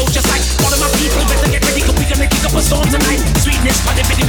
flow 0.00 0.12
just 0.12 0.28
like 0.32 0.40
all 0.64 0.72
of 0.72 0.80
my 0.80 0.88
people. 0.96 1.20
Better 1.28 1.50
get 1.50 1.64
ready, 1.68 1.80
cause 1.84 1.96
we 1.98 2.04
gonna 2.08 2.28
kick 2.28 2.44
up 2.44 2.54
a 2.56 2.62
storm 2.62 2.88
tonight. 2.88 3.20
Sweetness, 3.44 3.84
but 3.84 3.94
the 3.96 4.04
bitty 4.08 4.24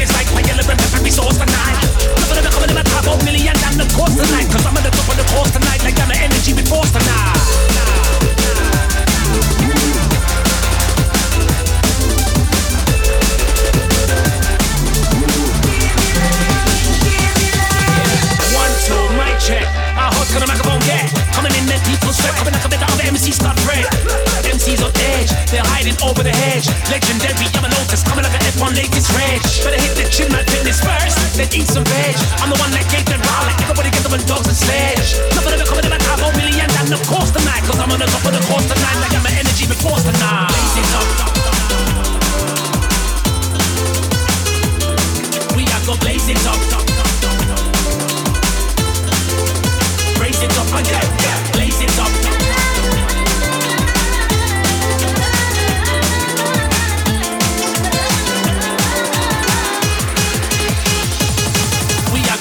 riding 25.92 26.08
over 26.08 26.24
the 26.24 26.32
hedge. 26.32 26.68
Legendary, 26.90 27.48
I'm 27.56 27.66
a 27.66 27.70
lotus, 27.70 28.04
coming 28.04 28.24
like 28.24 28.34
an 28.34 28.44
F1 28.56 28.76
latest 28.76 29.10
reg. 29.16 29.42
Better 29.64 29.80
hit 29.80 29.96
the 29.96 30.06
gym 30.10 30.32
and 30.32 30.48
fitness 30.48 30.80
first, 30.80 31.18
then 31.36 31.48
eat 31.52 31.68
some 31.68 31.84
veg. 31.84 32.16
I'm 32.40 32.50
the 32.50 32.60
one 32.60 32.72
that 32.72 32.88
gave 32.92 33.06
the 33.06 33.18
raw, 33.18 33.42
like 33.48 33.60
everybody 33.62 33.92
get 33.92 34.04
them 34.04 34.14
dogs 34.26 34.48
and 34.48 34.58
sledge. 34.58 35.20
Nothing 35.36 35.54
ever 35.54 35.66
coming 35.68 35.86
in 35.86 35.92
my 35.92 36.00
top, 36.00 36.20
oh, 36.24 36.32
million, 36.38 36.70
and 36.80 36.94
of 36.94 37.02
course 37.08 37.32
tonight, 37.32 37.64
cause 37.68 37.80
I'm 37.80 37.92
on 37.92 38.00
the 38.00 38.08
top 38.08 38.24
of 38.26 38.34
the 38.34 38.44
course 38.48 38.68
tonight, 38.68 38.98
like 39.04 39.14
I'm 39.16 39.26
an 39.26 39.36
energy 39.36 39.68
before 39.68 40.00
tonight. 40.00 40.52
Blazing 40.52 40.92
up. 40.96 41.08
We 45.56 45.64
are 45.68 45.84
go 45.86 45.96
blaze 46.00 46.28
it 46.30 46.42
up. 46.48 46.60
Blaze 50.18 50.42
it 50.44 50.54
up 50.56 50.70
again. 50.80 51.08
Blaze 51.54 51.82
it 51.82 52.00
up. 52.00 52.51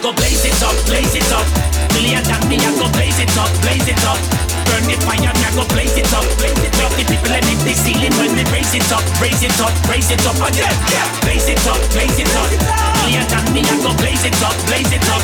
Go 0.00 0.12
blaze 0.12 0.45
it 0.45 0.62
up, 0.62 0.75
blaze 0.87 1.14
it 1.14 1.30
up. 1.33 1.45
Million 1.92 2.25
and 2.25 2.49
me, 2.49 2.57
I 2.57 2.73
go 2.78 2.88
blaze 2.92 3.19
it 3.21 3.37
up, 3.37 3.50
blaze 3.61 3.87
it 3.87 4.00
up. 4.04 4.19
Burn 4.66 4.85
the 4.88 4.97
fire, 5.04 5.21
me, 5.21 5.45
I 5.45 5.50
go 5.54 5.64
blaze 5.69 5.97
it 5.97 6.12
up, 6.12 6.25
blaze 6.40 6.64
it 6.64 6.80
up. 6.80 6.92
The 6.97 7.04
people 7.04 7.33
and 7.33 7.45
hit 7.45 7.61
the 7.64 7.75
ceiling 7.75 8.14
when 8.16 8.33
we 8.33 8.45
raise 8.50 8.75
it 8.75 8.90
up, 8.92 9.04
raise 9.21 9.42
it 9.42 9.61
up, 9.61 9.73
raise 9.88 10.11
it 10.11 10.25
up 10.26 10.37
again. 10.49 10.75
Blaze 11.23 11.49
it 11.49 11.66
up, 11.66 11.80
blaze 11.92 12.19
it 12.19 12.33
up. 12.35 12.89
Million 13.00 13.25
and 13.33 13.49
me, 13.57 13.61
I 13.64 13.75
go 13.80 13.90
blaze 13.97 14.25
it 14.28 14.37
up, 14.45 14.52
blaze 14.69 14.92
it 14.92 15.04
up. 15.09 15.23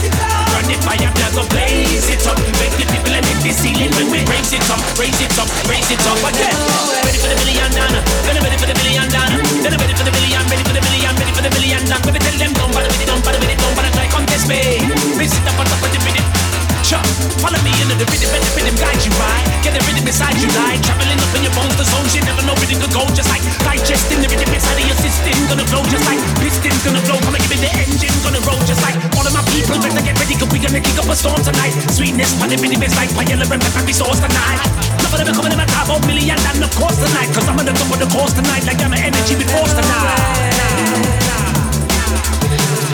Burn 0.52 0.64
the 0.64 0.76
fire, 0.80 1.10
me, 1.12 1.24
go 1.36 1.44
blaze 1.52 2.08
it 2.08 2.24
up. 2.24 2.38
Make 2.56 2.74
the 2.80 2.86
people 2.88 3.12
and 3.12 3.24
hit 3.24 3.40
the 3.44 3.52
ceiling 3.52 3.92
when 3.96 4.08
we 4.08 4.24
raise 4.32 4.52
it 4.56 4.64
up, 4.72 4.80
raise 4.96 5.20
it 5.20 5.36
up, 5.36 5.48
raise 5.68 5.90
it 5.92 6.00
up 6.08 6.20
again. 6.24 6.56
Ready 7.04 7.18
for 7.20 7.28
the 7.28 7.36
million 7.44 7.70
dollar, 7.76 8.00
then 8.24 8.36
ready 8.40 8.56
for 8.56 8.68
the 8.68 8.76
million 8.80 9.06
dollar, 9.12 9.38
then 9.60 9.74
ready 9.76 9.94
for 9.94 10.04
the 10.08 10.12
million, 10.16 10.42
ready 10.48 10.64
for 10.64 10.72
the 10.72 10.82
million, 10.82 11.12
ready 11.20 11.32
for 11.36 11.42
the 11.44 11.52
million 11.52 11.82
dollar. 11.84 12.12
Me 12.12 12.20
tell 12.20 12.38
them 12.40 12.52
don't 12.56 12.72
bother 12.72 12.90
don't 13.04 13.22
bother 13.24 13.40
don't 13.44 13.74
bother 13.76 13.92
try 13.92 14.06
contest 14.08 14.48
me. 14.48 14.80
Me 15.20 15.24
sit 15.28 15.44
up 15.44 15.60
on 15.60 15.66
top 15.68 15.84
of 15.84 15.90
the 15.92 16.00
rhythm. 16.00 16.55
Follow 16.86 17.58
me 17.66 17.74
into 17.82 17.98
the 17.98 18.06
rhythm, 18.14 18.30
let 18.30 18.46
the 18.46 18.52
rhythm 18.54 18.78
guide 18.78 19.02
you 19.02 19.10
right. 19.18 19.42
Get 19.66 19.74
the 19.74 19.82
rhythm 19.90 20.06
inside 20.06 20.38
you 20.38 20.46
like 20.54 20.78
traveling 20.86 21.18
up 21.18 21.34
in 21.34 21.42
your 21.42 21.50
bones, 21.58 21.74
the 21.74 21.82
zones 21.82 22.14
you 22.14 22.22
never 22.22 22.46
know 22.46 22.54
rhythm 22.62 22.78
could 22.78 22.94
go. 22.94 23.02
Just 23.10 23.26
like 23.26 23.42
digesting 23.66 24.22
the 24.22 24.30
rhythm 24.30 24.46
inside 24.54 24.78
of 24.78 24.86
your 24.86 24.94
system, 25.02 25.34
gonna 25.50 25.66
flow 25.66 25.82
just 25.90 26.06
like 26.06 26.22
pistons 26.38 26.78
gonna 26.86 27.02
flow. 27.02 27.18
And 27.18 27.42
give 27.42 27.50
me 27.50 27.58
the 27.58 27.70
engine, 27.74 28.14
gonna 28.22 28.38
roll 28.46 28.62
just 28.70 28.78
like 28.86 28.94
all 29.18 29.26
of 29.26 29.34
my 29.34 29.42
people. 29.50 29.82
Better 29.82 29.98
get 29.98 30.14
ready, 30.14 30.38
cause 30.38 30.46
we 30.54 30.62
gonna 30.62 30.78
kick 30.78 30.94
up 30.94 31.10
a 31.10 31.16
storm 31.18 31.42
tonight. 31.42 31.74
Sweetness, 31.90 32.38
funny 32.38 32.54
rhythm 32.54 32.78
is 32.78 32.94
like 32.94 33.10
fire, 33.18 33.34
and 33.34 33.50
pepper 33.50 33.90
sauce 33.90 34.22
tonight. 34.22 34.62
Nothing 35.02 35.26
ever 35.26 35.34
coming 35.34 35.50
in 35.50 35.58
my 35.58 35.66
top 35.66 35.90
oh, 35.90 35.98
of 35.98 36.06
million 36.06 36.38
and 36.38 36.62
of 36.62 36.70
course 36.78 37.02
tonight, 37.02 37.34
cause 37.34 37.50
I'm 37.50 37.58
on 37.58 37.66
the 37.66 37.74
top 37.74 37.90
of 37.90 37.98
the 37.98 38.06
course 38.14 38.30
tonight, 38.30 38.62
like 38.62 38.78
I'm 38.78 38.94
an 38.94 39.02
energy 39.02 39.34
before 39.34 39.66
tonight. 39.74 40.22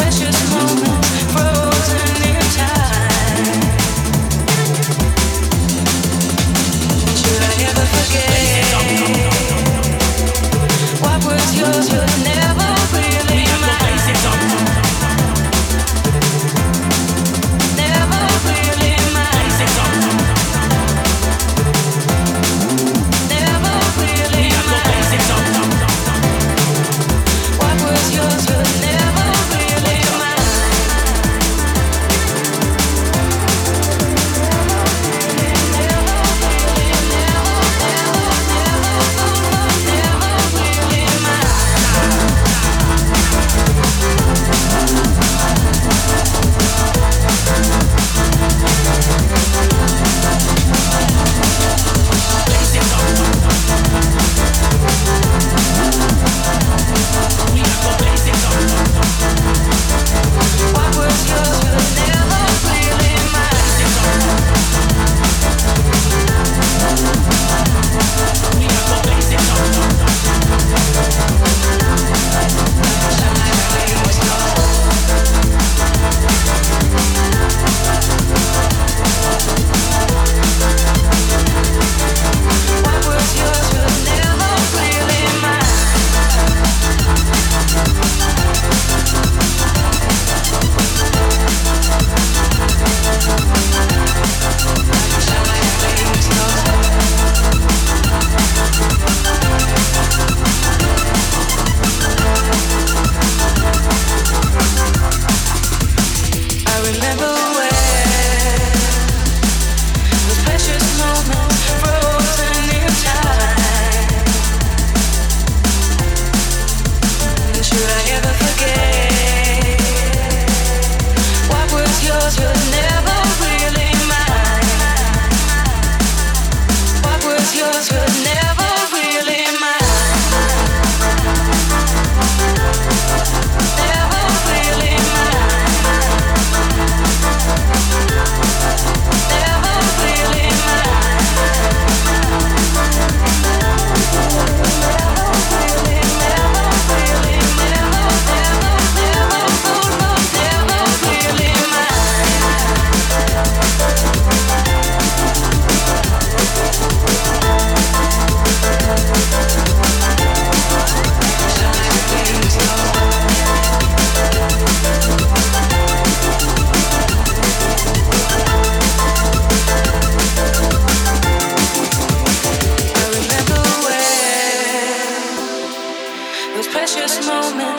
Precious 0.01 0.41
moments 0.49 1.02
what 11.01 11.25
was 11.25 11.57
yours 11.59 11.89
was 11.91 12.13
never 12.25 12.71
really 12.93 13.45
mine? 13.61 14.62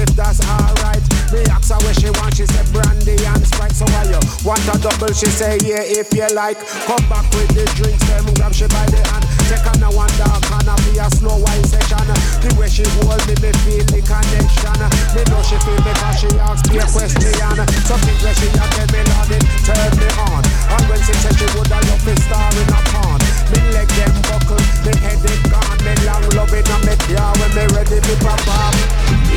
if 0.00 0.16
that's 0.16 0.40
alright. 0.48 1.04
Me 1.30 1.44
ask 1.52 1.68
her 1.68 1.78
what 1.84 1.94
she 2.00 2.10
want, 2.18 2.34
she 2.34 2.46
said 2.48 2.66
brandy 2.72 3.20
and 3.20 3.44
sprite. 3.46 3.76
So 3.76 3.84
why 3.92 4.08
you 4.08 4.20
want 4.42 4.64
a 4.72 4.74
double? 4.80 5.12
She 5.12 5.28
say 5.28 5.60
yeah, 5.62 5.84
if 5.84 6.10
you 6.16 6.26
like. 6.32 6.58
Come 6.88 7.04
back 7.12 7.28
with 7.36 7.52
the 7.52 7.68
drinks, 7.76 8.02
them 8.08 8.26
grab 8.34 8.56
she 8.56 8.66
by 8.66 8.88
the 8.88 8.98
hand. 9.12 9.24
Take 9.46 9.62
on 9.68 9.84
a 9.84 9.90
one 9.92 10.10
dark 10.16 10.42
a 10.48 10.74
be 10.88 10.98
a 10.98 11.06
slow 11.12 11.36
wine 11.38 11.64
session. 11.68 12.08
The 12.40 12.50
way 12.56 12.72
she 12.72 12.82
hold 12.98 13.20
me, 13.28 13.36
me 13.44 13.52
feel 13.62 13.84
the 13.92 14.00
connection. 14.00 14.80
Me 15.14 15.22
know 15.28 15.42
she 15.44 15.56
feel 15.62 15.78
me 15.84 15.92
cause 16.00 16.16
she 16.18 16.28
ask 16.40 16.64
me 16.72 16.80
a 16.80 16.86
question. 16.88 17.56
Something 17.84 18.18
where 18.24 18.34
she 18.34 18.48
a 18.48 18.64
tell 18.72 18.88
me, 18.90 19.00
Lord, 19.04 19.30
it 19.36 19.44
turn 19.68 19.92
me 20.00 20.08
on. 20.32 20.42
And 20.72 20.84
when 20.88 21.00
she 21.04 21.14
said 21.20 21.36
she 21.36 21.46
would 21.54 21.68
have 21.68 21.84
love 21.92 22.04
me 22.08 22.14
star 22.16 22.48
in 22.56 22.72
a 22.72 22.80
pond. 22.90 23.20
Me 23.52 23.58
leg 23.76 23.88
them 23.94 24.14
buckle, 24.26 24.62
me 24.82 24.92
head 24.98 25.20
it 25.20 25.40
gone. 25.52 25.78
Me 25.84 25.92
long 26.08 26.24
love 26.34 26.54
it 26.56 26.66
and 26.66 26.82
me 26.88 26.94
car 27.06 27.32
when 27.38 27.50
me 27.54 27.64
ready 27.76 28.00
to 28.00 28.14
pop 28.24 28.40
up. 28.48 29.29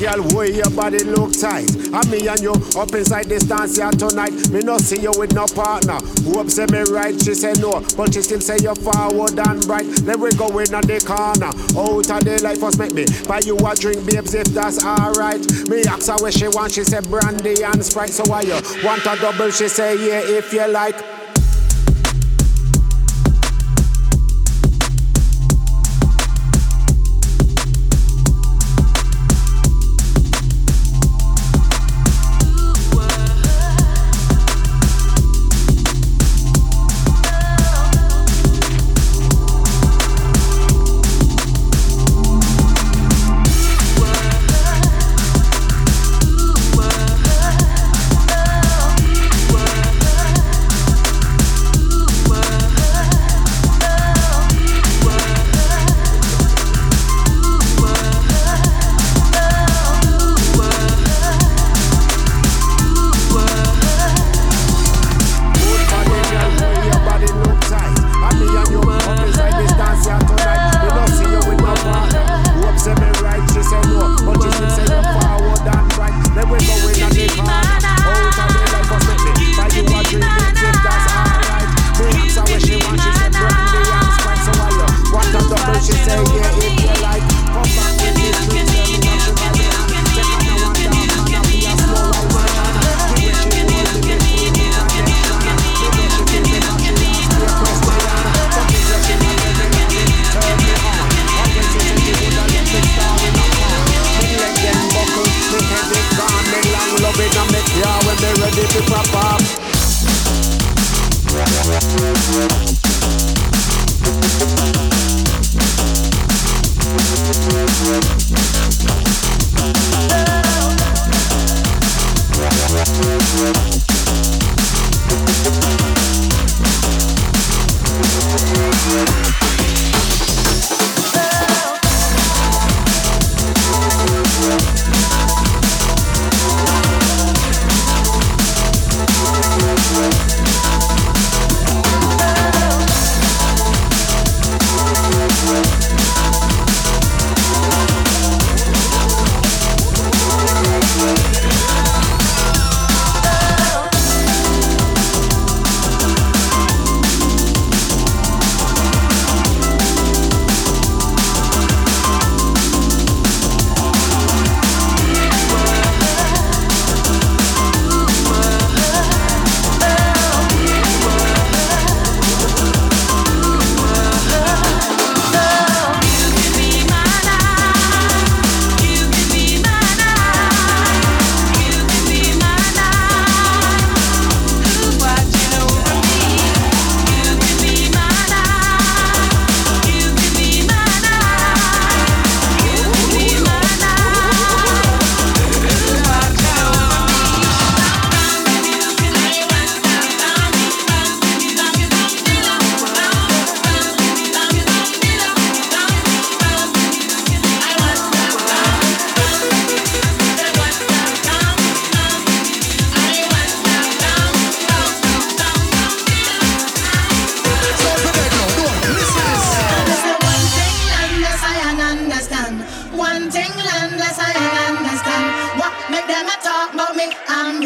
Girl, 0.00 0.22
way 0.34 0.50
your 0.50 0.70
body 0.70 1.04
look 1.04 1.32
tight. 1.38 1.68
And 1.92 2.10
me 2.10 2.26
and 2.26 2.40
you 2.40 2.52
up 2.76 2.92
inside 2.94 3.26
this 3.26 3.44
dance 3.44 3.76
here 3.76 3.90
tonight. 3.92 4.32
Me 4.50 4.60
no 4.60 4.78
see 4.78 5.00
you 5.00 5.12
with 5.16 5.34
no 5.34 5.46
partner. 5.46 6.00
Hope 6.24 6.48
say 6.48 6.66
me 6.72 6.80
right, 6.90 7.14
she 7.20 7.34
say 7.34 7.52
no, 7.60 7.84
but 7.96 8.14
she 8.14 8.22
still 8.22 8.40
say 8.40 8.56
you 8.58 8.74
forward 8.76 9.38
and 9.38 9.64
right. 9.66 9.86
Then 10.02 10.20
we 10.20 10.30
go 10.32 10.48
in 10.58 10.74
on 10.74 10.82
the 10.88 10.98
corner, 11.04 11.52
out 11.52 12.10
of 12.10 12.24
the 12.24 12.40
life 12.42 12.62
us 12.64 12.78
make 12.78 12.94
me 12.94 13.04
buy 13.28 13.40
you 13.44 13.56
a 13.58 13.74
drink, 13.74 14.06
babes, 14.06 14.34
if 14.34 14.46
that's 14.48 14.82
alright. 14.82 15.44
Me 15.68 15.84
ask 15.84 16.08
her 16.08 16.16
what 16.16 16.32
she 16.32 16.48
want, 16.48 16.72
she 16.72 16.84
say 16.84 17.00
brandy 17.00 17.62
and 17.62 17.84
sprite. 17.84 18.10
So 18.10 18.24
why 18.24 18.42
you 18.42 18.58
want 18.82 19.04
a 19.04 19.16
double? 19.20 19.50
She 19.50 19.68
say 19.68 19.94
yeah, 19.96 20.22
if 20.24 20.52
you 20.52 20.66
like. 20.66 21.19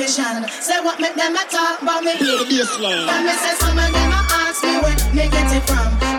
intuition. 0.04 0.48
Say 0.60 0.80
what 0.82 1.00
make 1.00 1.14
them 1.14 1.34
a 1.34 1.44
talk 1.48 1.82
about 1.82 2.04
me? 2.04 2.12
Hear 2.16 2.38
the 2.38 2.44
baseline. 2.44 3.08
And 3.08 3.26
me 3.26 3.32
say 3.32 3.54
some 3.56 3.78
of 3.78 3.92
them 3.92 4.12
a 4.12 4.20
ask 4.30 4.62
me 4.62 4.78
where 4.78 4.96
me 5.14 5.30
get 5.30 5.56
it 5.56 5.62
from. 5.66 6.13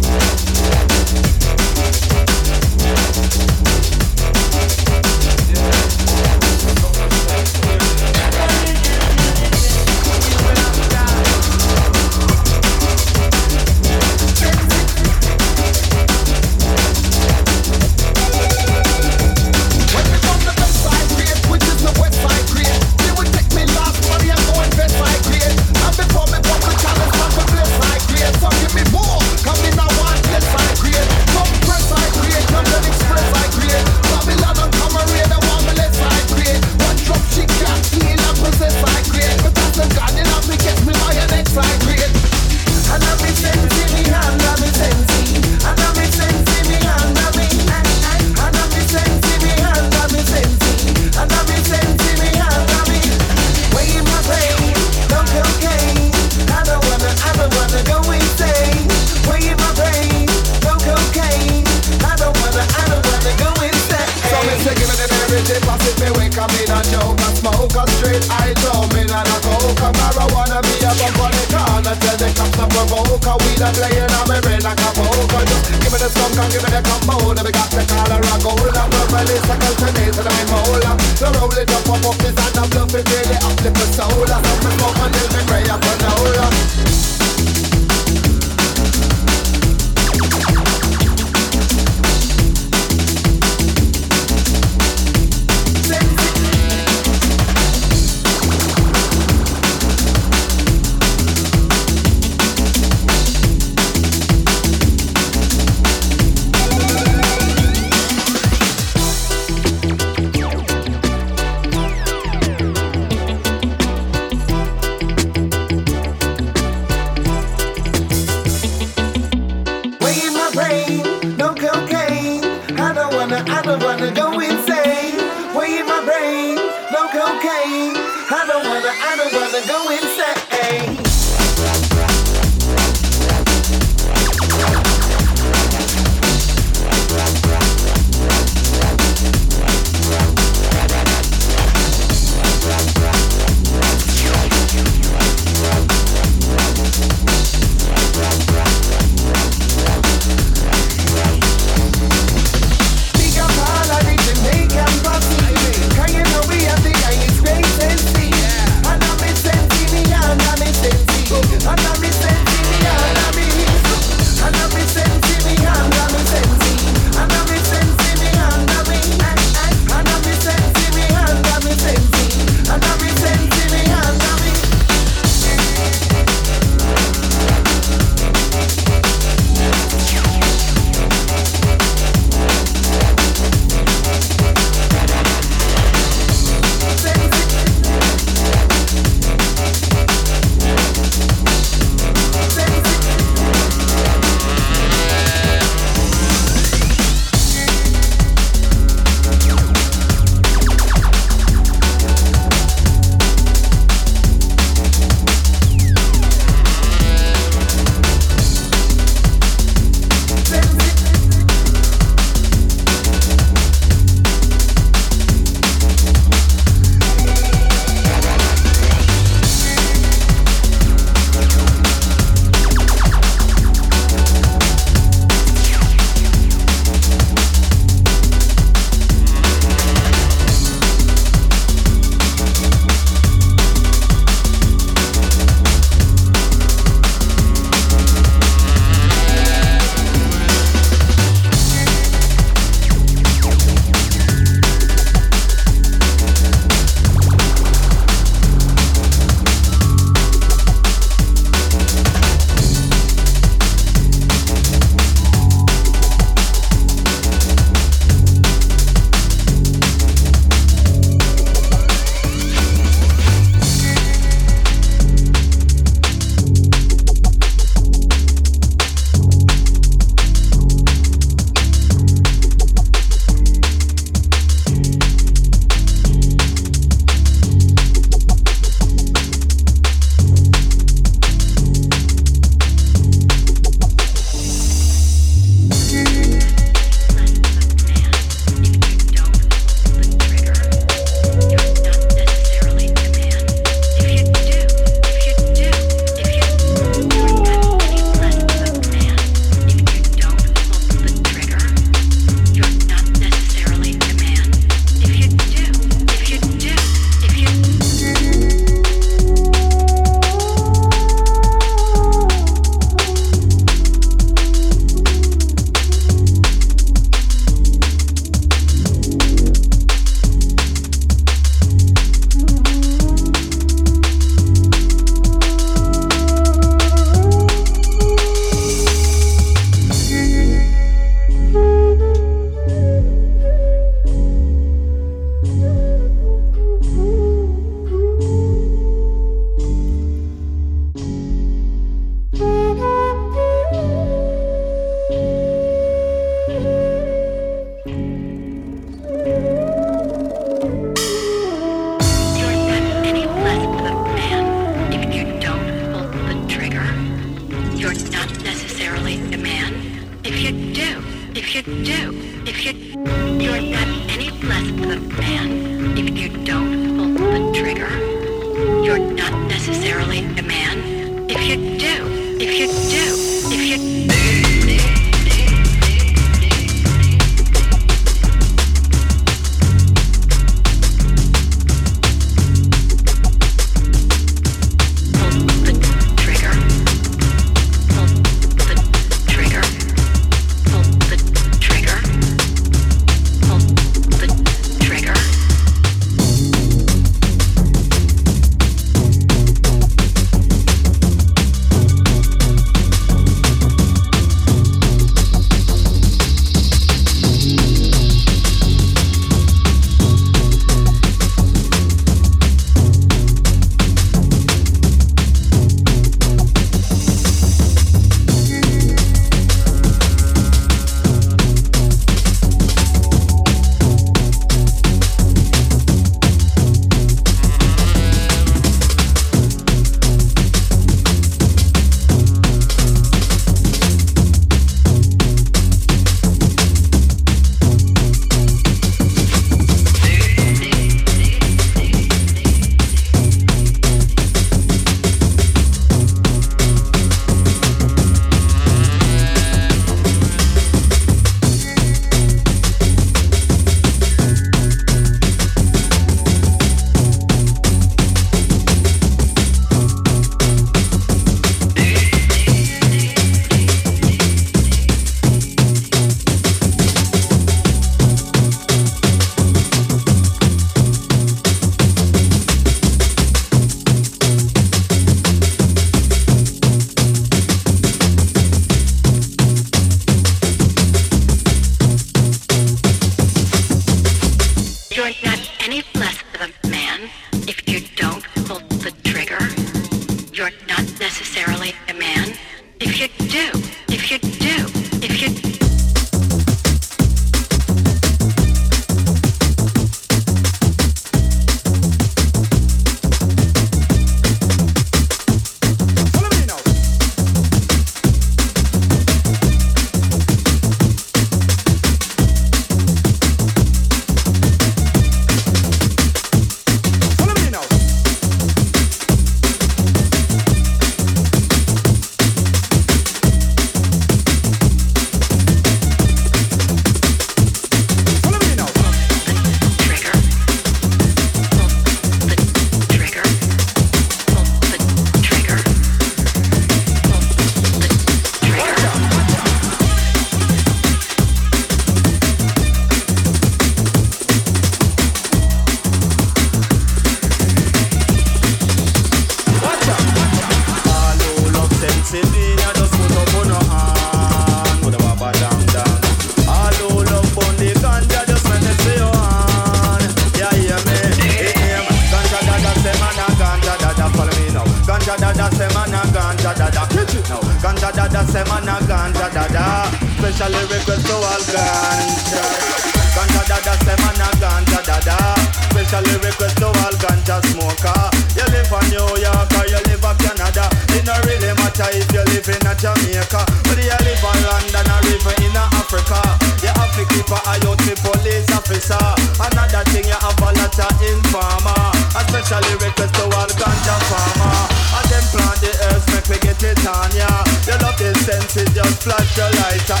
Jamaica. 582.80 583.44
Whether 583.68 583.84
you 583.84 583.98
live 584.08 584.24
in 584.24 584.40
London 584.48 584.88
or 584.88 585.00
even 585.12 585.36
in 585.44 585.52
Africa. 585.52 586.16
You 586.64 586.72
have 586.72 586.92
to 586.96 587.04
keep 587.12 587.28
an 587.28 587.40
eye 587.44 587.60
out 587.68 587.76
for 587.76 587.96
police 588.08 588.48
officer. 588.56 588.96
Another 589.36 589.84
thing 589.92 590.08
you 590.08 590.16
have 590.16 590.40
a 590.40 590.48
lot 590.48 590.72
of 590.72 590.96
informer. 591.04 591.84
Especially 592.16 592.72
request 592.80 593.12
to 593.20 593.24
all 593.36 593.52
ganja 593.52 593.96
farmer. 594.08 594.56
And 594.96 595.06
them 595.12 595.24
plant 595.28 595.60
the 595.60 595.70
earth 595.92 596.08
make 596.08 596.28
we 596.32 596.38
get 596.40 596.62
it 596.64 596.80
on 596.88 597.12
ya. 597.12 597.28
You 597.68 597.76
love 597.84 598.00
the 598.00 598.16
senses, 598.24 598.72
just 598.72 599.04
flash 599.04 599.36
your 599.36 599.52
lighter. 599.60 600.00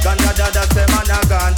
Ganja 0.00 0.32
dada 0.32 0.64
say 0.72 0.88
man 0.88 1.12
a 1.12 1.18
ganja 1.28 1.57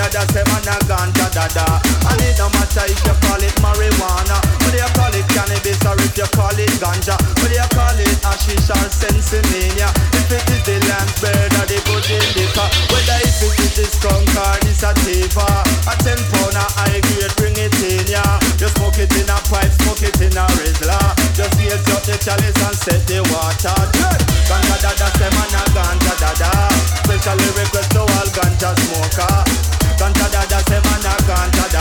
dada 0.00 0.24
say 0.32 0.44
man 0.48 0.64
a 0.64 0.76
ganja 0.88 1.26
dada. 1.28 1.66
And 2.08 2.20
it 2.24 2.38
no 2.40 2.48
matter 2.56 2.88
if 2.88 3.00
you 3.04 3.16
call 3.20 3.42
it 3.44 3.52
marijuana, 3.60 4.40
whether 4.64 4.80
you 4.80 4.90
call 4.96 5.12
it 5.12 5.26
cannabis 5.28 5.80
or 5.84 5.96
if 6.00 6.16
you 6.16 6.28
call 6.32 6.56
it 6.56 6.72
ganja, 6.80 7.16
whether 7.40 7.60
you 7.60 7.68
call 7.76 7.98
it 8.00 8.16
hashish 8.24 8.70
or 8.72 8.88
sensimania. 8.88 9.92
If 10.16 10.32
it 10.32 10.44
is 10.48 10.62
the 10.64 10.76
land 10.88 11.10
bird 11.20 11.52
or 11.60 11.66
the 11.68 11.78
good 11.84 12.06
indica, 12.08 12.64
whether 12.88 13.18
if 13.28 13.44
it 13.44 13.56
is 13.60 13.72
the 13.76 13.84
skunk 13.84 14.32
or 14.40 14.56
the 14.64 14.72
sativa, 14.72 15.48
a 15.84 15.94
ten 16.00 16.20
pound 16.32 16.56
of 16.56 16.70
high 16.80 17.00
grade 17.12 17.34
bring 17.36 17.56
it 17.60 17.76
in 17.84 18.06
ya. 18.08 18.24
You 18.56 18.72
smoke 18.72 18.96
it 18.96 19.12
in 19.20 19.28
a 19.28 19.36
pipe, 19.52 19.72
smoke 19.84 20.00
it 20.00 20.16
in 20.20 20.32
a 20.32 20.44
Rizla. 20.56 21.29
Just 21.40 21.56
heat 21.56 21.72
up 21.72 22.04
the 22.04 22.20
chalice 22.20 22.60
and 22.68 22.76
set 22.76 23.00
the 23.08 23.24
water. 23.32 23.72
Good. 23.96 24.20
Ganja 24.44 24.76
dada 24.84 25.08
say 25.16 25.30
man 25.32 25.48
ganja 25.72 26.12
dada. 26.20 26.68
Specially 27.00 27.48
request 27.56 27.96
to 27.96 28.04
all 28.04 28.28
ganja 28.36 28.76
smoker. 28.76 29.48
Ganja 29.96 30.26
dada 30.28 30.60
say 30.68 30.80
man 30.84 31.00
ganja 31.00 31.64
dada. 31.72 31.80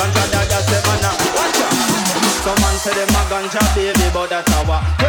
Ganja 0.00 0.24
dada 0.32 0.58
say 0.64 0.80
man 0.80 1.04
a 1.04 1.12
watch. 1.36 1.60
Some 2.40 2.56
man 2.56 2.76
say 2.80 2.96
them 2.96 3.12
a 3.12 3.20
ganja 3.28 3.60
baby, 3.76 4.08
but 4.16 4.32
that 4.32 4.48
a 4.48 4.64
wa. 4.64 5.03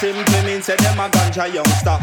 Simply 0.00 0.40
mean 0.44 0.60
say 0.60 0.76
them 0.76 1.00
a 1.00 1.08
ganja 1.08 1.48
youngster. 1.48 1.96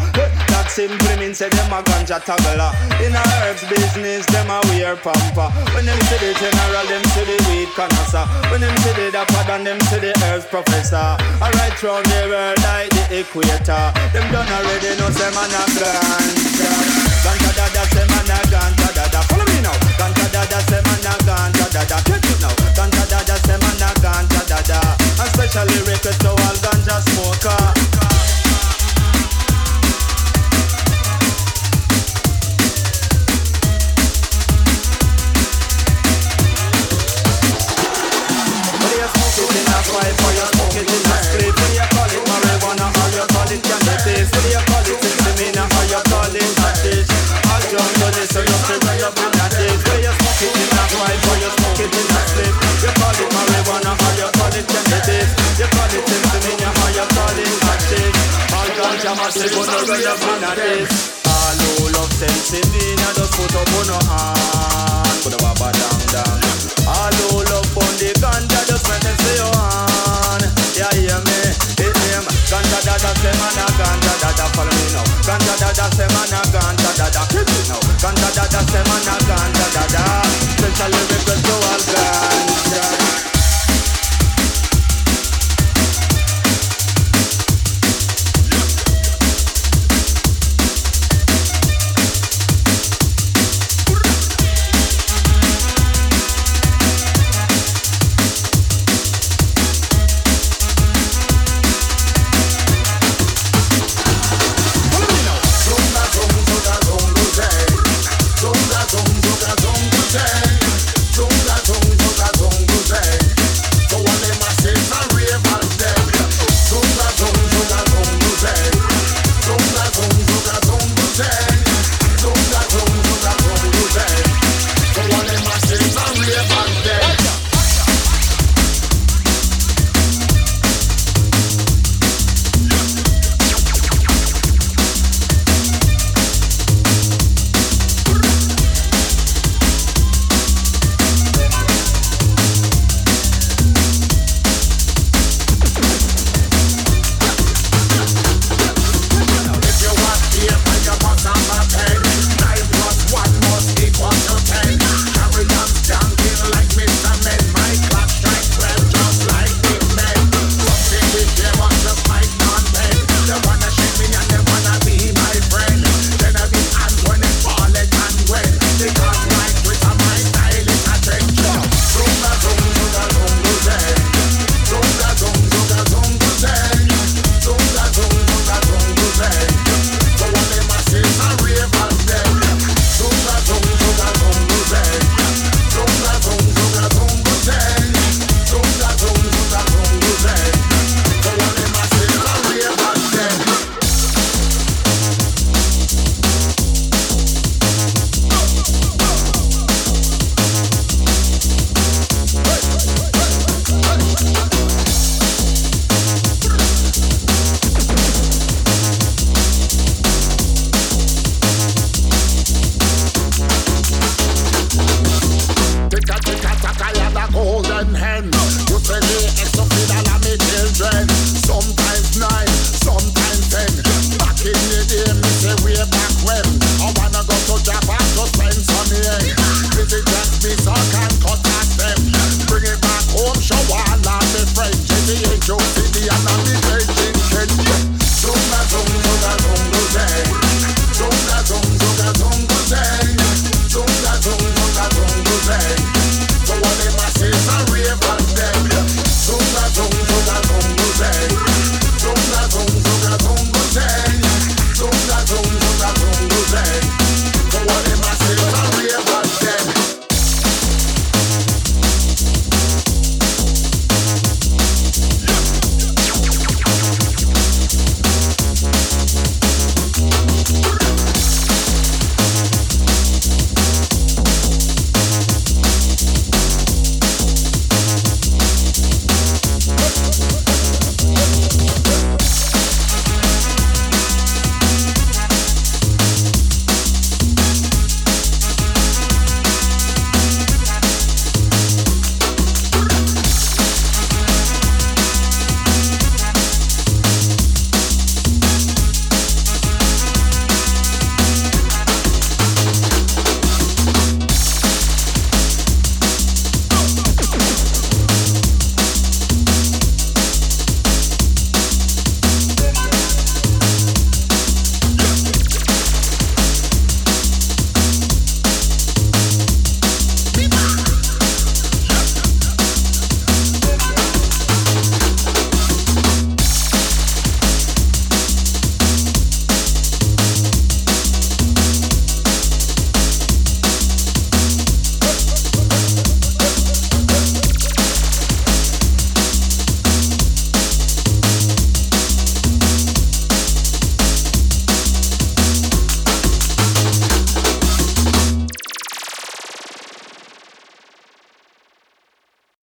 That 0.49 0.65
simply 0.67 1.13
mean 1.21 1.33
say 1.37 1.49
them 1.49 1.69
a 1.69 1.77
ganja 1.85 2.17
toggler. 2.17 2.73
In 3.05 3.13
a 3.13 3.21
herbs 3.45 3.61
business, 3.69 4.25
them 4.33 4.49
a 4.49 4.57
wear 4.73 4.97
pamper. 4.97 5.53
When 5.77 5.85
them 5.85 5.99
see 6.09 6.17
the 6.17 6.33
general, 6.33 6.85
them 6.89 7.05
see 7.13 7.21
the 7.21 7.37
weed 7.45 7.69
connoisseur. 7.77 8.25
When 8.49 8.65
them 8.65 8.73
see 8.81 8.97
the 8.97 9.13
dapper, 9.13 9.45
then 9.45 9.61
them 9.61 9.79
see 9.93 10.01
the 10.01 10.09
herbs 10.25 10.49
professor. 10.49 11.21
I 11.37 11.53
right 11.53 11.77
round 11.85 12.09
the 12.09 12.21
world 12.33 12.57
like 12.65 12.89
the 12.97 13.03
equator. 13.21 13.85
Them 14.09 14.25
done 14.33 14.49
already 14.49 14.97
know 14.97 15.13
say 15.13 15.29
man 15.37 15.53
a 15.53 15.61
ganja. 15.77 16.73
Ganja 17.21 17.51
dada 17.53 17.83
say 17.93 18.05
man 18.09 18.25
a 18.25 18.37
ganja 18.49 18.89
dada. 18.89 19.21
Follow 19.29 19.45
me 19.53 19.61
now. 19.61 19.77
Ganja 20.01 20.25
dada 20.33 20.59
say 20.65 20.81
man 20.81 21.05
a 21.05 21.13
ganja 21.29 21.65
dada. 21.69 21.97
Catch 22.09 22.25
it 22.25 22.39
now. 22.41 22.53
Ganja 22.73 23.03
dada 23.05 23.35
say 23.45 23.57
man 23.61 23.85
a 23.85 23.89
ganja 24.01 24.41
dada. 24.49 24.79
And 24.97 25.02
specially 25.47 25.79
request 25.91 26.21
to 26.21 26.29
all 26.29 26.55
ganja 26.63 27.01
smoker. 27.01 27.63
Whether 38.79 38.97
you 39.01 39.07
smoke 39.11 39.39
it 39.39 39.57
in 39.59 39.67
a 39.67 39.79
pipe 39.91 40.23
or 40.23 40.33
you 40.33 40.53
massive 59.23 59.55
on 59.55 59.69
All 61.23 61.59
love 61.95 62.11
sensimina 62.11 63.07
just 63.15 63.31
put 63.33 63.55
up 63.55 63.71
on 63.79 63.89
Put 65.23 65.33
a 65.33 65.37
baba 65.39 65.71
down 65.71 65.99
down 66.11 66.39
All 66.87 67.15
love 67.47 67.77
on 67.79 67.93
the 67.99 68.11
ganja 68.19 68.59
just 68.67 68.83
make 68.91 69.07
your 69.39 69.47
hand. 69.55 70.43
Yeah, 70.75 70.91
hear 70.91 71.19
me, 71.23 71.39
Ganja 72.51 72.79
dada 72.83 73.11
say 73.23 73.33
man 73.39 73.59
a 73.63 73.65
ganja 73.79 74.13
dada 74.19 74.45
Follow 74.51 74.75
me 74.75 74.87
now. 74.91 75.05
Ganja 75.23 75.53
say 75.95 76.07
man 76.11 76.33
a 76.35 76.41
ganja 76.51 76.91
now. 77.71 77.79
Ganja 78.03 78.27
say 78.67 78.83
man 78.83 79.07
a 79.07 79.15
ganja 79.23 79.65
Special 80.59 80.91
request 81.07 81.43
to 81.47 81.55
all 81.71 81.81
ganja 81.87 82.32